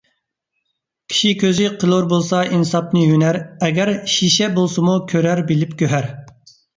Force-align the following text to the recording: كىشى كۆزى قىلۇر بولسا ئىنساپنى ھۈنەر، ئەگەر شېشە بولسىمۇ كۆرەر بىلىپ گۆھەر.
كىشى 1.11 1.33
كۆزى 1.41 1.67
قىلۇر 1.83 2.07
بولسا 2.13 2.39
ئىنساپنى 2.55 3.03
ھۈنەر، 3.11 3.37
ئەگەر 3.67 3.91
شېشە 4.15 4.49
بولسىمۇ 4.57 4.97
كۆرەر 5.13 5.43
بىلىپ 5.53 5.77
گۆھەر. 5.83 6.09